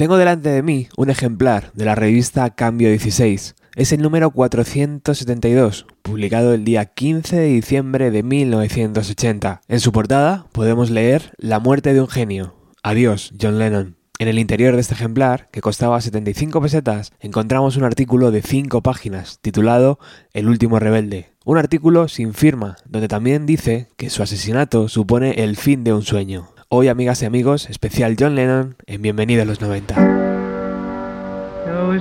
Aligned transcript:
Tengo 0.00 0.16
delante 0.16 0.48
de 0.48 0.62
mí 0.62 0.88
un 0.96 1.10
ejemplar 1.10 1.72
de 1.74 1.84
la 1.84 1.94
revista 1.94 2.48
Cambio 2.48 2.88
16. 2.88 3.54
Es 3.76 3.92
el 3.92 4.00
número 4.00 4.30
472, 4.30 5.84
publicado 6.00 6.54
el 6.54 6.64
día 6.64 6.86
15 6.86 7.36
de 7.36 7.48
diciembre 7.48 8.10
de 8.10 8.22
1980. 8.22 9.60
En 9.68 9.78
su 9.78 9.92
portada 9.92 10.46
podemos 10.52 10.88
leer 10.88 11.34
La 11.36 11.60
muerte 11.60 11.92
de 11.92 12.00
un 12.00 12.08
genio. 12.08 12.54
Adiós, 12.82 13.34
John 13.38 13.58
Lennon. 13.58 13.98
En 14.18 14.28
el 14.28 14.38
interior 14.38 14.74
de 14.74 14.80
este 14.80 14.94
ejemplar, 14.94 15.50
que 15.50 15.60
costaba 15.60 16.00
75 16.00 16.62
pesetas, 16.62 17.12
encontramos 17.20 17.76
un 17.76 17.84
artículo 17.84 18.30
de 18.30 18.40
5 18.40 18.80
páginas 18.80 19.38
titulado 19.42 19.98
El 20.32 20.48
último 20.48 20.78
rebelde. 20.78 21.34
Un 21.44 21.58
artículo 21.58 22.08
sin 22.08 22.32
firma, 22.32 22.76
donde 22.88 23.08
también 23.08 23.44
dice 23.44 23.88
que 23.98 24.08
su 24.08 24.22
asesinato 24.22 24.88
supone 24.88 25.44
el 25.44 25.58
fin 25.58 25.84
de 25.84 25.92
un 25.92 26.04
sueño. 26.04 26.48
Hoy, 26.72 26.86
amigas 26.86 27.20
y 27.20 27.26
amigos, 27.26 27.68
especial 27.68 28.14
John 28.16 28.36
Lennon 28.36 28.76
en 28.86 29.02
Bienvenido 29.02 29.42
a 29.42 29.44
los 29.44 29.60
90. 29.60 29.92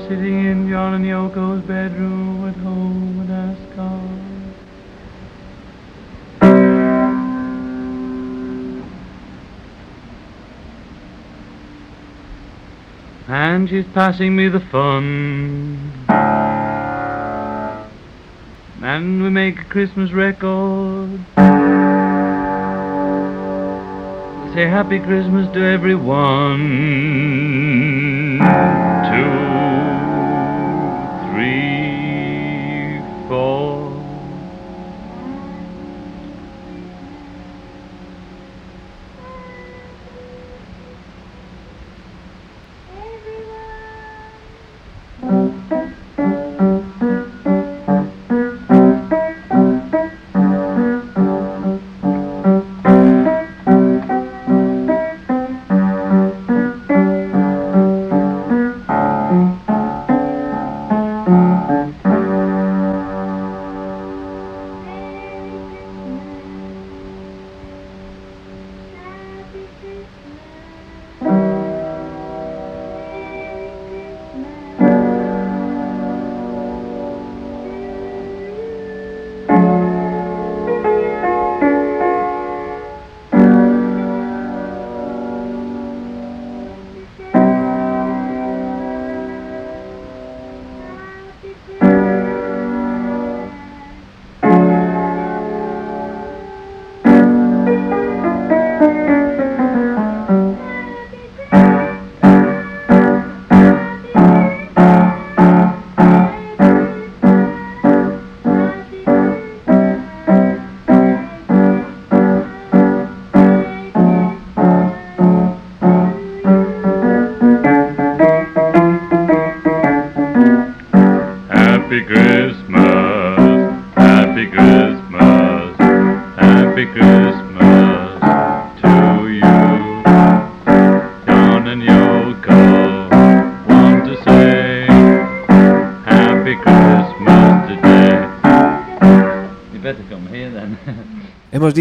sitting 0.07 0.45
in 0.45 0.69
John 0.69 0.93
and 0.93 1.05
Yoko's 1.05 1.63
bedroom 1.65 2.47
at 2.47 2.55
home 2.57 3.19
and 3.21 3.55
And 13.27 13.67
she's 13.67 13.85
passing 13.95 14.35
me 14.35 14.49
the 14.49 14.59
fun. 14.59 15.91
And 18.83 19.23
we 19.23 19.31
make 19.31 19.61
a 19.61 19.65
Christmas 19.65 20.11
record. 20.11 21.19
Say 24.53 24.67
Happy 24.67 24.99
Christmas 24.99 25.47
to 25.53 25.63
everyone. 25.63 26.59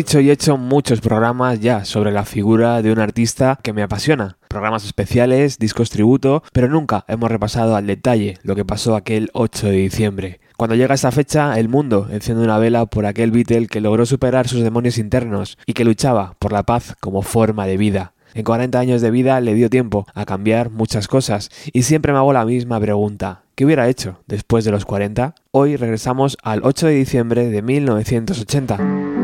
Hemos 0.08 0.22
dicho 0.22 0.26
y 0.26 0.30
hecho 0.30 0.56
muchos 0.56 1.02
programas 1.02 1.60
ya 1.60 1.84
sobre 1.84 2.12
la 2.12 2.24
figura 2.24 2.80
de 2.80 2.90
un 2.90 2.98
artista 2.98 3.58
que 3.62 3.74
me 3.74 3.82
apasiona. 3.82 4.38
Programas 4.48 4.86
especiales, 4.86 5.58
discos 5.58 5.90
tributo, 5.90 6.42
pero 6.54 6.66
nunca 6.66 7.04
hemos 7.08 7.30
repasado 7.30 7.76
al 7.76 7.86
detalle 7.86 8.38
lo 8.42 8.56
que 8.56 8.64
pasó 8.64 8.96
aquel 8.96 9.28
8 9.34 9.66
de 9.66 9.76
diciembre. 9.76 10.40
Cuando 10.56 10.76
llega 10.76 10.94
esa 10.94 11.12
fecha, 11.12 11.58
el 11.58 11.68
mundo 11.68 12.08
enciende 12.10 12.42
una 12.42 12.56
vela 12.56 12.86
por 12.86 13.04
aquel 13.04 13.32
Beatle 13.32 13.66
que 13.66 13.82
logró 13.82 14.06
superar 14.06 14.48
sus 14.48 14.62
demonios 14.62 14.96
internos 14.96 15.58
y 15.66 15.74
que 15.74 15.84
luchaba 15.84 16.36
por 16.38 16.52
la 16.52 16.62
paz 16.62 16.94
como 17.00 17.20
forma 17.20 17.66
de 17.66 17.76
vida. 17.76 18.14
En 18.32 18.44
40 18.44 18.78
años 18.78 19.02
de 19.02 19.10
vida 19.10 19.38
le 19.42 19.52
dio 19.52 19.68
tiempo 19.68 20.06
a 20.14 20.24
cambiar 20.24 20.70
muchas 20.70 21.06
cosas 21.06 21.50
y 21.70 21.82
siempre 21.82 22.12
me 22.14 22.18
hago 22.18 22.32
la 22.32 22.46
misma 22.46 22.80
pregunta. 22.80 23.42
¿Qué 23.54 23.66
hubiera 23.66 23.90
hecho 23.90 24.22
después 24.26 24.64
de 24.64 24.70
los 24.70 24.86
40? 24.86 25.34
Hoy 25.50 25.76
regresamos 25.76 26.38
al 26.42 26.62
8 26.64 26.86
de 26.86 26.94
diciembre 26.94 27.50
de 27.50 27.60
1980. 27.60 29.17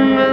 Amen. 0.00 0.29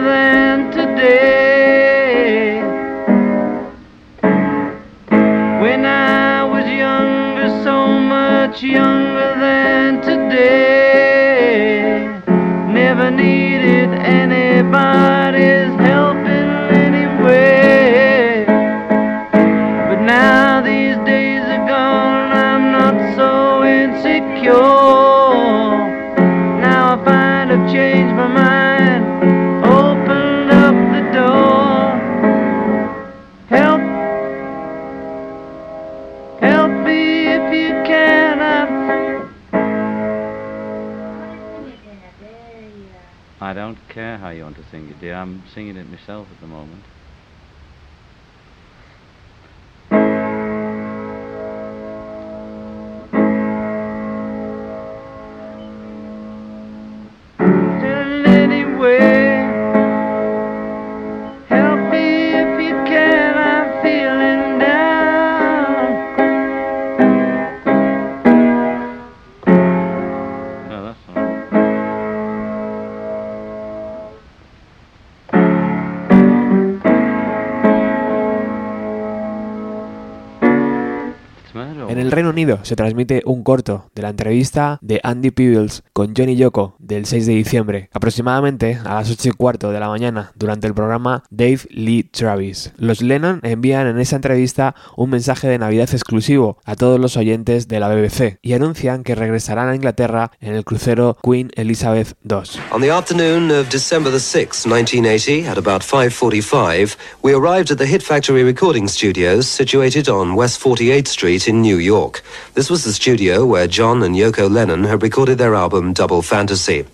Se 82.62 82.76
transmite 82.76 83.24
un 83.26 83.44
corto 83.44 83.90
de 83.96 84.04
la 84.04 84.10
entrevista 84.10 84.78
de 84.84 85.00
Andy 85.04 85.32
Peebles 85.32 85.82
con 85.92 86.14
Johnny 86.16 86.36
Yoko 86.36 86.76
del 86.78 87.08
6 87.08 87.26
de 87.26 87.34
diciembre, 87.34 87.90
aproximadamente 87.92 88.78
a 88.86 88.94
las 88.94 89.10
8 89.10 89.30
y 89.30 89.32
cuarto 89.32 89.72
de 89.72 89.80
la 89.80 89.90
mañana, 89.90 90.32
durante 90.36 90.68
el 90.68 90.76
programa 90.76 91.24
Dave 91.32 91.62
Lee 91.72 92.04
Travis. 92.04 92.74
Los 92.78 93.02
Lennon 93.02 93.40
envían 93.42 93.88
en 93.88 94.00
esa 94.00 94.18
entrevista 94.18 94.76
un 94.96 95.10
mensaje 95.10 95.48
de 95.48 95.58
Navidad 95.58 95.90
exclusivo 95.92 96.60
a 96.64 96.76
todos 96.76 97.00
los 97.00 97.18
oyentes 97.18 97.68
de 97.68 97.80
la 97.80 97.90
BBC 97.90 98.38
y 98.44 98.54
anuncian 98.54 99.04
que 99.04 99.16
regresarán 99.16 99.70
a 99.70 99.76
Inglaterra 99.76 100.32
en 100.40 100.54
el 100.54 100.64
crucero 100.64 101.18
Queen 101.24 101.50
Elizabeth 101.56 102.16
II. 102.24 102.62
On 102.72 102.82
the 102.82 102.92
afternoon 102.92 103.50
of 103.50 103.68
December 103.70 104.12
the 104.12 104.20
6th, 104.20 104.68
1980, 104.68 105.48
at 105.48 105.58
about 105.58 105.82
5:45, 105.82 106.98
we 107.24 107.34
arrived 107.34 107.72
at 107.72 107.80
the 107.80 107.88
Hit 107.88 108.04
Factory 108.04 108.44
recording 108.44 108.88
studios 108.88 109.48
situated 109.48 110.08
on 110.08 110.36
West 110.36 110.62
48th 110.62 111.08
Street 111.08 111.48
in 111.48 111.64
New 111.64 111.80
York. 111.80 112.22
This 112.54 112.70
was 112.70 112.84
the 112.84 112.94
studio 112.94 113.46
where 113.46 113.68
John 113.68 114.04
and 114.04 114.16
Yoko 114.16 114.50
Lennon 114.50 114.84
had 114.84 115.04
recorded 115.04 115.38
their 115.38 115.56
album 115.56 115.94
Double 115.94 116.22
Fantasy. 116.22 116.86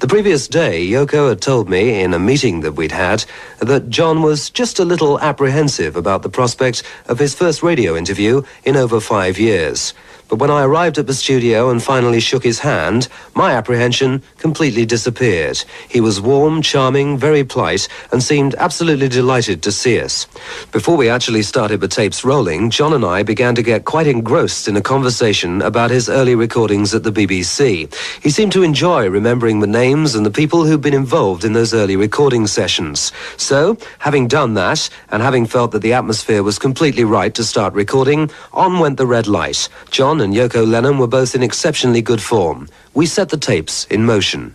The 0.00 0.06
previous 0.06 0.48
day, 0.48 0.86
Yoko 0.86 1.28
had 1.28 1.40
told 1.40 1.68
me 1.68 2.02
in 2.02 2.14
a 2.14 2.18
meeting 2.18 2.60
that 2.60 2.72
we'd 2.72 2.92
had 2.92 3.24
that 3.58 3.90
John 3.90 4.22
was 4.22 4.50
just 4.50 4.78
a 4.78 4.84
little 4.84 5.18
apprehensive 5.20 5.96
about 5.96 6.22
the 6.22 6.28
prospect 6.28 6.82
of 7.06 7.18
his 7.18 7.34
first 7.34 7.62
radio 7.62 7.96
interview 7.96 8.42
in 8.64 8.76
over 8.76 9.00
five 9.00 9.38
years. 9.38 9.94
But 10.28 10.38
when 10.40 10.50
I 10.50 10.62
arrived 10.62 10.98
at 10.98 11.06
the 11.06 11.14
studio 11.14 11.70
and 11.70 11.82
finally 11.82 12.20
shook 12.20 12.44
his 12.44 12.58
hand, 12.58 13.08
my 13.34 13.52
apprehension 13.52 14.22
completely 14.36 14.84
disappeared. 14.84 15.64
He 15.88 16.00
was 16.02 16.20
warm, 16.20 16.60
charming, 16.60 17.16
very 17.16 17.44
polite, 17.44 17.88
and 18.12 18.22
seemed 18.22 18.54
absolutely 18.56 19.08
delighted 19.08 19.62
to 19.62 19.72
see 19.72 19.98
us. 19.98 20.26
Before 20.70 20.98
we 20.98 21.08
actually 21.08 21.42
started 21.42 21.80
the 21.80 21.88
tapes 21.88 22.24
rolling, 22.24 22.68
John 22.68 22.92
and 22.92 23.06
I 23.06 23.22
began 23.22 23.54
to 23.54 23.62
get 23.62 23.86
quite 23.86 24.06
engrossed 24.06 24.68
in 24.68 24.76
a 24.76 24.82
conversation 24.82 25.62
about 25.62 25.90
his 25.90 26.10
early 26.10 26.34
recordings 26.34 26.94
at 26.94 27.04
the 27.04 27.12
BBC. 27.12 27.92
He 28.22 28.30
seemed 28.30 28.52
to 28.52 28.62
enjoy 28.62 29.08
remembering 29.08 29.60
the 29.60 29.66
names 29.66 30.14
and 30.14 30.26
the 30.26 30.30
people 30.30 30.66
who'd 30.66 30.82
been 30.82 30.92
involved 30.92 31.44
in 31.44 31.54
those 31.54 31.72
early 31.72 31.96
recording 31.96 32.46
sessions. 32.46 33.12
So, 33.38 33.78
having 33.98 34.28
done 34.28 34.54
that, 34.54 34.90
and 35.10 35.22
having 35.22 35.46
felt 35.46 35.72
that 35.72 35.80
the 35.82 35.94
atmosphere 35.94 36.42
was 36.42 36.58
completely 36.58 37.04
right 37.04 37.34
to 37.34 37.44
start 37.44 37.72
recording, 37.72 38.30
on 38.52 38.78
went 38.78 38.98
the 38.98 39.06
red 39.06 39.26
light. 39.26 39.68
John 39.90 40.17
and 40.20 40.34
Yoko 40.34 40.66
Lennon 40.66 40.98
were 40.98 41.06
both 41.06 41.34
in 41.34 41.42
exceptionally 41.42 42.02
good 42.02 42.20
form. 42.20 42.68
We 42.94 43.06
set 43.06 43.28
the 43.28 43.36
tapes 43.36 43.84
in 43.86 44.04
motion. 44.04 44.54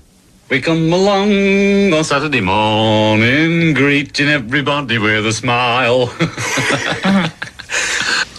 We 0.49 0.61
come 0.61 0.91
along 0.93 1.93
on 1.93 2.03
Saturday 2.03 2.41
morning, 2.41 3.73
greeting 3.73 4.27
everybody 4.27 4.97
with 4.97 5.25
a 5.25 5.33
smile. 5.33 6.13
Uh-huh. 7.05 7.29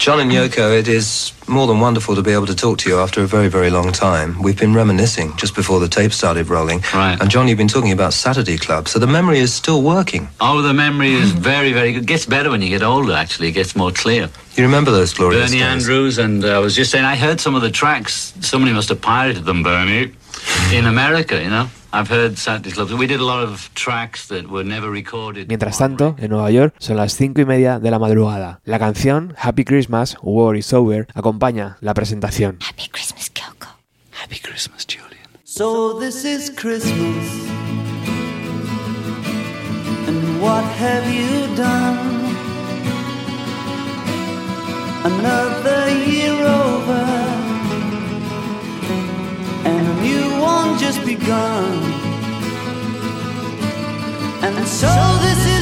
John 0.05 0.21
and 0.21 0.31
Yoko, 0.31 0.79
it 0.79 0.87
is 0.87 1.33
more 1.49 1.67
than 1.67 1.81
wonderful 1.81 2.15
to 2.15 2.21
be 2.21 2.31
able 2.31 2.45
to 2.45 2.55
talk 2.55 2.77
to 2.81 2.91
you 2.91 2.99
after 2.99 3.23
a 3.23 3.27
very, 3.27 3.49
very 3.49 3.71
long 3.71 3.91
time. 3.91 4.43
We've 4.43 4.59
been 4.59 4.75
reminiscing 4.75 5.35
just 5.39 5.55
before 5.55 5.81
the 5.81 5.89
tape 5.89 6.13
started 6.13 6.51
rolling. 6.51 6.83
Right. 6.93 7.17
And 7.19 7.31
John, 7.31 7.49
you've 7.49 7.57
been 7.57 7.69
talking 7.69 7.91
about 7.91 8.13
Saturday 8.13 8.59
Club, 8.59 8.87
so 8.87 8.99
the 8.99 9.07
memory 9.07 9.39
is 9.39 9.55
still 9.55 9.81
working. 9.81 10.29
Oh, 10.43 10.61
the 10.61 10.75
memory 10.75 11.15
is 11.15 11.31
very, 11.31 11.73
very 11.73 11.95
good. 11.95 12.03
It 12.03 12.07
gets 12.07 12.27
better 12.27 12.51
when 12.51 12.61
you 12.61 12.69
get 12.69 12.83
older, 12.83 13.15
actually. 13.15 13.49
It 13.49 13.53
gets 13.53 13.75
more 13.75 13.93
clear. 13.93 14.29
You 14.57 14.65
remember 14.65 14.91
those 14.91 15.15
glorious 15.15 15.47
Bernie 15.47 15.61
days? 15.61 15.89
Andrews, 15.89 16.19
and 16.19 16.45
uh, 16.45 16.49
I 16.49 16.59
was 16.59 16.77
just 16.77 16.91
saying, 16.91 17.07
I 17.07 17.17
heard 17.17 17.41
some 17.41 17.55
of 17.55 17.63
the 17.63 17.71
tracks. 17.71 18.35
Somebody 18.43 18.75
must 18.75 18.91
have 18.91 19.01
pirated 19.01 19.47
them, 19.47 19.63
Bernie, 19.63 20.13
in 20.71 20.85
America, 20.85 21.43
you 21.43 21.49
know? 21.49 21.71
I've 21.95 22.09
heard 22.09 22.37
Saturday 22.37 22.73
Clubs. 22.73 22.93
We 22.93 23.07
did 23.07 23.21
a 23.21 23.25
lot 23.25 23.45
of 23.45 23.71
tracks 23.75 24.27
that 24.27 24.49
were 24.49 24.65
never 24.65 24.91
recorded. 24.91 25.47
Mientras 25.47 25.79
tanto, 25.79 26.17
en 26.19 26.31
Nueva 26.31 26.51
York 26.51 26.75
son 26.81 26.97
las 26.97 27.15
cinco 27.15 27.41
y 27.41 27.45
media 27.45 27.79
de 27.79 27.89
la 27.89 28.01
madrugada. 28.01 28.61
La 28.65 28.81
canción 28.81 29.33
Happy 29.39 29.65
Christmas, 29.65 30.17
War 30.21 30.57
is 30.57 30.73
Over 30.73 31.07
acompaña 31.15 31.77
la 31.81 31.95
presentación. 31.95 32.59
Happy 32.61 32.89
Christmas, 32.89 33.31
Kyoko. 33.31 33.69
Happy 34.11 34.41
Christmas, 34.41 34.85
Julian. 34.89 35.23
So 35.45 36.01
this 36.01 36.25
is 36.25 36.51
Christmas. 36.51 37.29
And 40.09 40.43
what 40.43 40.65
have 40.65 41.07
you 41.09 41.55
done? 41.55 42.35
Another 45.05 45.91
year 46.09 46.35
over. 46.45 47.05
And 49.65 49.87
a 49.87 50.24
one 50.67 50.79
just 50.79 51.05
begun. 51.05 51.83
And 54.47 54.67
so 54.67 54.93
this 55.25 55.41
is 55.47 55.54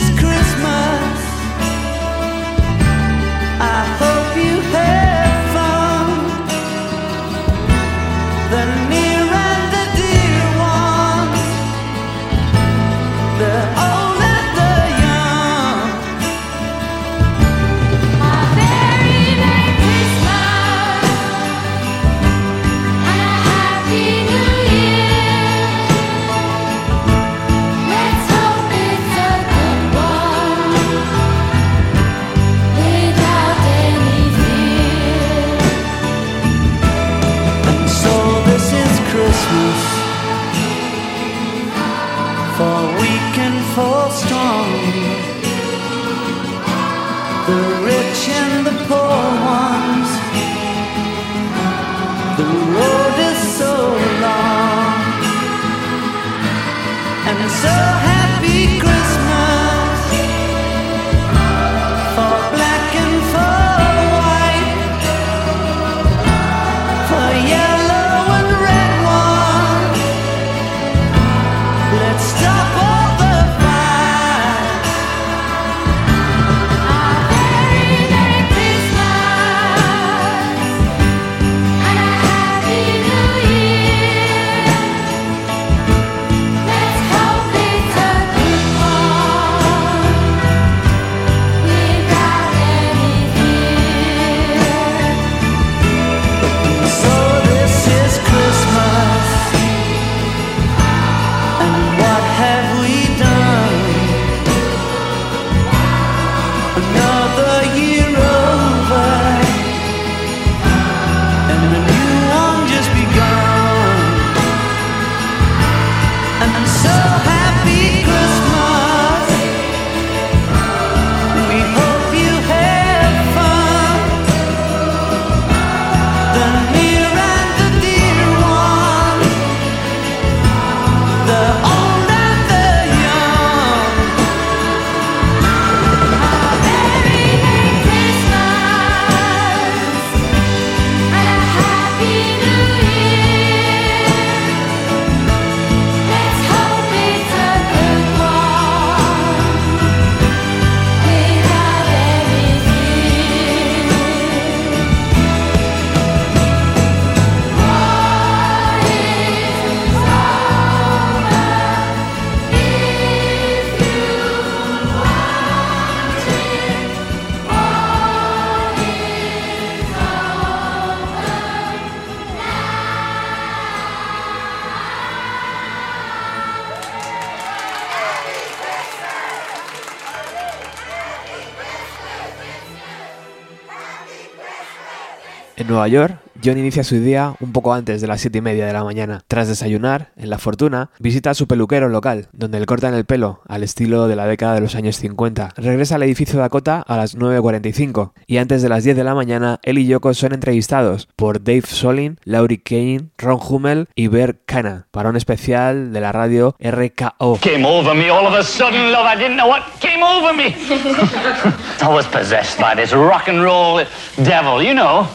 Nueva 185.72 185.88
York, 185.88 186.21
John 186.44 186.58
inicia 186.58 186.82
su 186.82 187.00
día 187.00 187.34
un 187.40 187.52
poco 187.52 187.72
antes 187.72 188.00
de 188.00 188.06
las 188.06 188.20
7 188.20 188.38
y 188.38 188.40
media 188.40 188.66
de 188.66 188.72
la 188.72 188.82
mañana. 188.82 189.22
Tras 189.28 189.48
desayunar, 189.48 190.10
en 190.16 190.30
La 190.30 190.38
Fortuna, 190.38 190.90
visita 190.98 191.30
a 191.30 191.34
su 191.34 191.46
peluquero 191.46 191.88
local, 191.88 192.28
donde 192.32 192.58
le 192.58 192.66
cortan 192.66 192.94
el 192.94 193.04
pelo 193.04 193.40
al 193.48 193.62
estilo 193.62 194.08
de 194.08 194.16
la 194.16 194.26
década 194.26 194.54
de 194.54 194.60
los 194.60 194.74
años 194.74 194.96
50. 194.96 195.54
Regresa 195.56 195.94
al 195.94 196.02
edificio 196.02 196.40
Dakota 196.40 196.82
a 196.86 196.96
las 196.96 197.16
9.45 197.16 198.12
y 198.26 198.38
antes 198.38 198.62
de 198.62 198.68
las 198.68 198.84
10 198.84 198.96
de 198.96 199.04
la 199.04 199.14
mañana, 199.14 199.60
él 199.62 199.78
y 199.78 199.86
Yoko 199.86 200.14
son 200.14 200.32
entrevistados 200.32 201.08
por 201.16 201.42
Dave 201.44 201.62
Solin, 201.66 202.18
Laurie 202.24 202.62
Kane, 202.62 203.10
Ron 203.18 203.38
Hummel 203.40 203.88
y 203.94 204.08
Bert 204.08 204.40
Kana 204.46 204.86
para 204.90 205.10
un 205.10 205.16
especial 205.16 205.92
de 205.92 206.00
la 206.00 206.12
radio 206.12 206.56
RKO. 206.58 207.38
came 207.40 207.64
over 207.64 207.94
me 207.94 208.10
all 208.10 208.26
of 208.26 208.34
a 208.34 208.42
sudden, 208.42 208.90
love. 208.92 209.06
I 209.06 209.16
didn't 209.16 209.36
know 209.36 209.48
what 209.48 209.62
came 209.80 210.02
over 210.02 210.34
me. 210.34 210.54
I 211.80 211.88
was 211.88 212.06
possessed 212.06 212.58
by 212.58 212.74
this 212.74 212.92
rock 212.92 213.28
and 213.28 213.42
roll 213.42 213.80
devil, 214.22 214.62
you 214.62 214.74
know. 214.74 215.06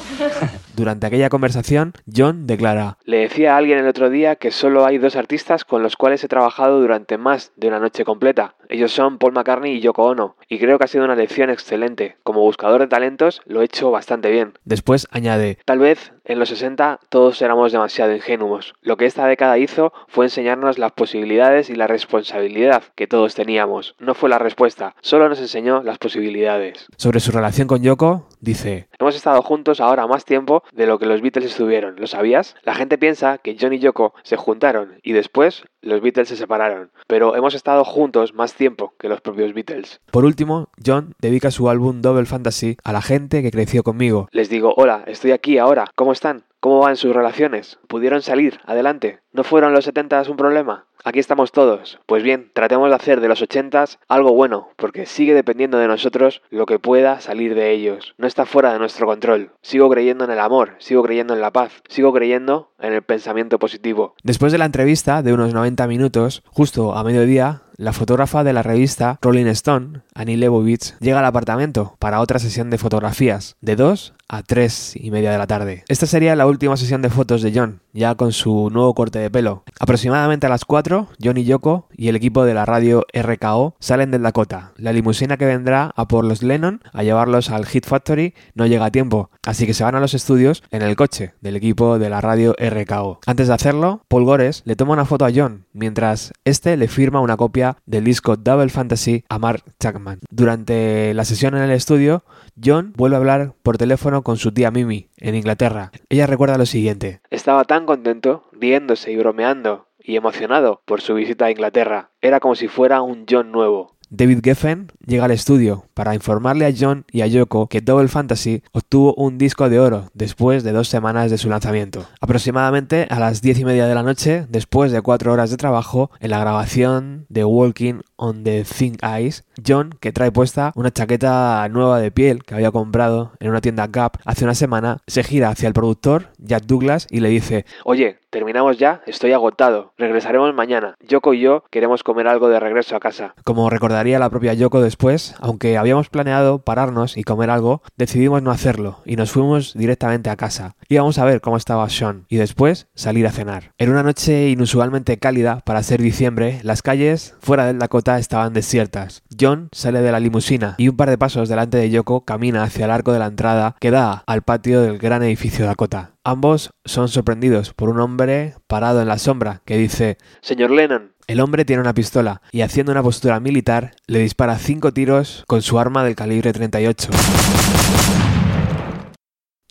Durante 0.78 1.08
aquella 1.08 1.30
conversación, 1.30 1.94
John 2.16 2.46
declara, 2.46 3.00
Le 3.04 3.18
decía 3.18 3.56
a 3.56 3.58
alguien 3.58 3.80
el 3.80 3.88
otro 3.88 4.12
día 4.12 4.36
que 4.36 4.52
solo 4.52 4.86
hay 4.86 5.00
dos 5.00 5.16
artistas 5.16 5.66
con 5.66 5.82
los 5.82 5.96
cuales 5.96 6.24
he 6.24 6.28
trabajado 6.28 6.80
durante 6.80 7.18
más 7.18 7.52
de 7.56 7.68
una 7.68 7.80
noche 7.80 8.06
completa. 8.06 8.54
Ellos 8.70 8.92
son 8.92 9.18
Paul 9.18 9.34
McCartney 9.34 9.74
y 9.78 9.80
Yoko 9.80 10.04
Ono, 10.04 10.36
y 10.48 10.60
creo 10.60 10.78
que 10.78 10.84
ha 10.84 10.88
sido 10.88 11.06
una 11.06 11.16
lección 11.16 11.50
excelente. 11.50 12.18
Como 12.22 12.42
buscador 12.42 12.82
de 12.82 12.88
talentos, 12.88 13.42
lo 13.46 13.62
he 13.62 13.66
hecho 13.66 13.90
bastante 13.90 14.30
bien. 14.30 14.54
Después 14.66 15.08
añade, 15.10 15.58
tal 15.66 15.80
vez 15.80 16.12
en 16.26 16.40
los 16.40 16.50
60 16.50 17.00
todos 17.10 17.42
éramos 17.42 17.72
demasiado 17.72 18.14
ingenuos. 18.14 18.76
Lo 18.82 18.98
que 18.98 19.06
esta 19.06 19.26
década 19.26 19.58
hizo 19.58 19.94
fue 20.10 20.26
enseñarnos 20.26 20.78
las 20.78 20.92
posibilidades 20.92 21.70
y 21.70 21.76
la 21.76 21.88
responsabilidad 21.88 22.84
que 22.96 23.08
todos 23.08 23.34
teníamos. 23.34 23.96
No 24.00 24.14
fue 24.14 24.30
la 24.30 24.38
respuesta, 24.38 24.96
solo 25.02 25.30
nos 25.30 25.40
enseñó 25.40 25.82
las 25.82 25.98
posibilidades. 25.98 26.88
Sobre 26.98 27.22
su 27.22 27.32
relación 27.32 27.68
con 27.68 27.82
Yoko, 27.82 28.28
dice, 28.42 28.90
Hemos 29.00 29.16
estado 29.16 29.42
juntos 29.42 29.80
ahora 29.80 30.06
más 30.08 30.26
tiempo 30.26 30.64
de 30.74 30.88
lo 30.88 31.00
que 31.00 31.06
los 31.06 31.22
Beatles 31.22 31.46
estuvieron, 31.46 31.96
¿lo 31.98 32.08
sabías? 32.08 32.56
La 32.64 32.76
gente 32.76 32.98
piensa 32.98 33.38
que 33.38 33.58
John 33.60 33.74
y 33.74 33.80
Yoko 33.80 34.14
se 34.24 34.38
juntaron 34.38 35.00
y 35.04 35.14
después 35.14 35.64
los 35.82 36.02
Beatles 36.02 36.30
se 36.30 36.36
separaron, 36.36 36.92
pero 37.08 37.36
hemos 37.36 37.56
estado 37.56 37.84
juntos 37.84 38.34
más 38.34 38.54
tiempo 38.54 38.94
que 39.00 39.10
los 39.10 39.22
propios 39.22 39.54
Beatles. 39.54 40.02
Por 40.12 40.26
último, 40.26 40.70
John 40.86 41.14
dedica 41.20 41.52
su 41.52 41.70
álbum 41.70 42.02
Double 42.02 42.26
Fantasy 42.26 42.78
a 42.84 42.94
la 42.94 43.02
gente 43.02 43.42
que 43.42 43.52
creció 43.52 43.84
conmigo. 43.84 44.28
Les 44.32 44.50
digo, 44.50 44.74
hola, 44.78 45.04
estoy 45.08 45.32
aquí 45.32 45.58
ahora, 45.58 45.92
¿cómo 45.96 46.12
están? 46.12 46.44
¿Cómo 46.68 46.80
van 46.80 46.98
sus 46.98 47.16
relaciones? 47.16 47.80
¿Pudieron 47.88 48.22
salir 48.22 48.60
adelante? 48.66 49.22
¿No 49.32 49.46
fueron 49.46 49.72
los 49.72 49.86
70 49.86 50.24
un 50.30 50.36
problema? 50.36 50.86
Aquí 51.06 51.20
estamos 51.20 51.54
todos. 51.54 51.98
Pues 52.06 52.24
bien, 52.24 52.52
tratemos 52.54 52.90
de 52.90 52.96
hacer 52.96 53.22
de 53.22 53.30
los 53.30 53.42
80 53.42 53.86
algo 54.10 54.34
bueno, 54.34 54.68
porque 54.76 55.06
sigue 55.06 55.34
dependiendo 55.34 55.78
de 55.78 55.88
nosotros 55.88 56.42
lo 56.50 56.66
que 56.66 56.80
pueda 56.80 57.22
salir 57.22 57.56
de 57.56 57.72
ellos. 57.72 58.16
No 58.18 58.28
está 58.28 58.46
fuera 58.46 58.74
de 58.74 58.80
nuestro 58.80 59.08
control. 59.08 59.52
Sigo 59.62 59.90
creyendo 59.90 60.26
en 60.26 60.32
el 60.32 60.40
amor, 60.40 60.76
sigo 60.80 61.04
creyendo 61.04 61.34
en 61.34 61.40
la 61.40 61.54
paz, 61.54 61.82
sigo 61.88 62.12
creyendo 62.12 62.72
en 62.80 62.94
el 62.94 63.02
pensamiento 63.02 63.60
positivo. 63.60 64.16
Después 64.24 64.52
de 64.52 64.58
la 64.58 64.66
entrevista 64.66 65.22
de 65.22 65.34
unos 65.34 65.54
90 65.54 65.88
minutos, 65.88 66.44
justo 66.48 66.96
a 66.96 67.04
mediodía, 67.04 67.64
la 67.78 67.94
fotógrafa 67.94 68.44
de 68.44 68.54
la 68.54 68.64
revista 68.64 69.20
Rolling 69.22 69.46
Stone, 69.48 70.02
Annie 70.16 70.38
Leibovitz, 70.38 70.98
llega 71.00 71.20
al 71.20 71.26
apartamento 71.26 71.96
para 72.00 72.22
otra 72.22 72.40
sesión 72.40 72.70
de 72.70 72.80
fotografías, 72.80 73.56
de 73.62 73.76
2 73.76 74.14
a 74.28 74.44
3 74.44 74.96
y 74.96 75.12
media 75.12 75.32
de 75.32 75.38
la 75.38 75.48
tarde. 75.48 75.84
Esta 75.88 76.08
sería 76.08 76.36
la 76.36 76.48
última 76.48 76.76
sesión 76.76 77.02
de 77.02 77.10
fotos 77.10 77.42
de 77.42 77.52
John, 77.54 77.82
ya 77.98 78.16
con 78.16 78.32
su 78.32 78.70
nuevo 78.72 78.94
corte 78.94 79.20
de 79.20 79.32
pelo. 79.32 79.64
Aproximadamente 79.80 80.46
a 80.46 80.50
las 80.50 80.66
4, 80.66 81.08
John 81.22 81.38
y 81.38 81.44
Yoko 81.44 81.88
y 81.96 82.10
el 82.10 82.16
equipo 82.16 82.46
de 82.46 82.54
la 82.54 82.66
radio 82.66 83.04
RKO 83.14 83.76
salen 83.80 84.12
del 84.12 84.22
Dakota. 84.22 84.74
La 84.78 84.94
limusina 84.94 85.38
que 85.38 85.46
vendrá 85.46 85.92
a 85.96 86.08
por 86.08 86.24
los 86.24 86.44
Lennon 86.44 86.82
a 86.94 87.04
llevarlos 87.04 87.50
al 87.50 87.66
Hit 87.66 87.86
Factory 87.86 88.36
no 88.54 88.68
llega 88.68 88.86
a 88.86 88.92
tiempo, 88.92 89.32
así 89.46 89.66
que 89.66 89.74
se 89.74 89.84
van 89.84 89.96
a 89.96 90.00
los 90.00 90.14
estudios 90.14 90.64
en 90.70 90.84
el 90.84 90.96
coche 90.96 91.34
del 91.42 91.56
equipo 91.56 91.98
de 91.98 92.10
la 92.10 92.22
radio 92.22 92.56
RKO. 92.60 93.20
Antes 93.26 93.48
de 93.48 93.54
hacerlo, 93.54 94.02
Paul 94.08 94.26
Gores 94.26 94.62
le 94.66 94.76
toma 94.76 94.94
una 94.94 95.06
foto 95.06 95.26
a 95.26 95.32
John, 95.34 95.66
mientras 95.74 96.34
este 96.46 96.78
le 96.78 96.88
firma 96.88 97.20
una 97.20 97.38
copia 97.38 97.78
del 97.86 98.04
disco 98.04 98.38
Double 98.38 98.70
Fantasy 98.70 99.24
a 99.30 99.40
Mark 99.40 99.64
Chapman. 99.80 100.20
Durante 100.30 101.14
la 101.14 101.26
sesión 101.26 101.56
en 101.56 101.64
el 101.64 101.72
estudio, 101.72 102.24
John 102.64 102.94
vuelve 102.96 103.16
a 103.16 103.20
hablar 103.20 103.54
por 103.62 103.78
teléfono 103.78 104.24
con 104.24 104.38
su 104.38 104.52
tía 104.52 104.72
Mimi, 104.72 105.10
en 105.18 105.36
Inglaterra. 105.36 105.92
Ella 106.10 106.26
recuerda 106.26 106.58
lo 106.58 106.66
siguiente. 106.66 107.22
Estaba 107.30 107.66
tan 107.66 107.86
contento, 107.86 108.44
riéndose 108.52 109.12
y 109.12 109.18
bromeando, 109.18 109.88
y 110.00 110.16
emocionado 110.16 110.82
por 110.86 111.02
su 111.02 111.14
visita 111.14 111.46
a 111.46 111.52
Inglaterra. 111.52 112.12
Era 112.22 112.40
como 112.40 112.56
si 112.56 112.68
fuera 112.68 113.02
un 113.02 113.26
John 113.30 113.52
nuevo. 113.52 113.97
David 114.10 114.40
Geffen 114.42 114.92
llega 115.06 115.26
al 115.26 115.32
estudio 115.32 115.86
para 115.94 116.16
informarle 116.16 116.66
a 116.66 116.74
John 116.78 117.06
y 117.12 117.22
a 117.22 117.28
Yoko 117.28 117.68
que 117.68 117.82
Double 117.82 118.08
Fantasy 118.08 118.64
obtuvo 118.72 119.14
un 119.16 119.38
disco 119.38 119.70
de 119.70 119.82
oro 119.82 120.10
después 120.14 120.64
de 120.64 120.72
dos 120.72 120.88
semanas 120.88 121.30
de 121.30 121.38
su 121.38 121.50
lanzamiento. 121.50 122.06
Aproximadamente 122.22 123.08
a 123.10 123.20
las 123.20 123.42
diez 123.42 123.60
y 123.60 123.66
media 123.66 123.86
de 123.86 123.96
la 123.96 124.04
noche, 124.04 124.46
después 124.50 124.94
de 124.94 125.02
cuatro 125.02 125.34
horas 125.34 125.50
de 125.50 125.58
trabajo, 125.58 126.10
en 126.22 126.30
la 126.30 126.40
grabación 126.40 127.26
de 127.28 127.44
Walking 127.44 127.96
on 128.16 128.44
the 128.46 128.64
Thin 128.64 128.96
Ice, 129.20 129.44
John, 129.66 129.90
que 130.00 130.14
trae 130.14 130.32
puesta 130.32 130.72
una 130.76 130.92
chaqueta 130.92 131.68
nueva 131.70 132.00
de 132.00 132.12
piel 132.12 132.44
que 132.44 132.56
había 132.56 132.72
comprado 132.72 133.34
en 133.40 133.50
una 133.50 133.62
tienda 133.62 133.88
Gap 133.88 134.18
hace 134.24 134.46
una 134.46 134.56
semana, 134.56 135.00
se 135.08 135.24
gira 135.24 135.50
hacia 135.50 135.68
el 135.68 135.74
productor, 135.74 136.30
Jack 136.38 136.64
Douglas, 136.66 137.08
y 137.10 137.20
le 137.20 137.30
dice, 137.30 137.66
Oye, 137.84 138.20
terminamos 138.30 138.78
ya, 138.78 139.02
estoy 139.06 139.34
agotado, 139.34 139.94
regresaremos 139.98 140.54
mañana. 140.54 140.96
Yoko 141.00 141.34
y 141.34 141.42
yo 141.42 141.64
queremos 141.70 142.04
comer 142.04 142.28
algo 142.28 142.50
de 142.50 142.60
regreso 142.60 142.96
a 142.96 143.00
casa. 143.00 143.34
Como 143.44 143.70
recordaría 143.70 144.20
la 144.20 144.30
propia 144.30 144.54
Yoko 144.54 144.82
después, 144.82 145.36
aunque 145.40 145.78
habíamos 145.78 146.10
planeado 146.10 146.60
pararnos 146.60 147.18
y 147.18 147.24
comer 147.24 147.50
algo, 147.50 147.82
decidimos 147.96 148.42
no 148.42 148.52
hacerlo 148.52 149.00
y 149.06 149.16
nos 149.16 149.32
fuimos 149.32 149.74
directamente 149.74 150.30
a 150.30 150.36
casa. 150.36 150.76
Íbamos 150.90 151.18
a 151.18 151.26
ver 151.26 151.42
cómo 151.42 151.58
estaba 151.58 151.90
Sean 151.90 152.26
y 152.30 152.38
después 152.38 152.88
salir 152.96 153.28
a 153.28 153.32
cenar. 153.34 153.74
En 153.78 153.90
una 153.90 154.04
noche 154.04 154.48
inusualmente 154.48 155.20
cálida 155.20 155.60
para 155.66 155.84
ser 155.84 156.02
diciembre, 156.02 156.62
las 156.64 156.82
calles 156.82 157.36
fuera 157.42 157.66
del 157.66 157.78
Dakota 157.78 158.18
estaban 158.20 158.54
desiertas. 158.54 159.22
John 159.38 159.68
sale 159.74 160.02
de 160.02 160.14
la 160.14 160.22
limusina 160.22 160.76
y 160.78 160.88
un 160.88 160.96
par 160.96 161.10
de 161.10 161.18
pasos 161.18 161.50
delante 161.50 161.76
de 161.76 161.90
Yoko 161.90 162.24
camina 162.24 162.64
hacia 162.64 162.86
el 162.86 162.92
arco 162.92 163.12
de 163.12 163.20
la 163.20 163.26
entrada 163.26 163.76
que 163.82 163.92
da 163.92 164.24
al 164.26 164.44
patio 164.44 164.82
del 164.82 164.98
gran 164.98 165.24
edificio 165.24 165.66
Dakota. 165.66 166.14
Ambos 166.24 166.70
son 166.86 167.10
sorprendidos 167.10 167.74
por 167.74 167.90
un 167.90 168.00
hombre 168.00 168.56
parado 168.68 169.02
en 169.02 169.10
la 169.10 169.18
sombra 169.18 169.62
que 169.66 169.76
dice 169.78 170.18
Señor 170.40 170.72
Lennon. 170.72 171.12
El 171.28 171.42
hombre 171.42 171.66
tiene 171.66 171.82
una 171.82 171.94
pistola 171.94 172.42
y 172.54 172.62
haciendo 172.62 172.94
una 172.94 173.04
postura 173.04 173.42
militar 173.42 173.92
le 174.08 174.20
dispara 174.20 174.58
cinco 174.58 174.94
tiros 174.94 175.44
con 175.48 175.62
su 175.62 175.80
arma 175.80 176.06
del 176.06 176.16
calibre 176.16 176.54
38. 176.54 177.10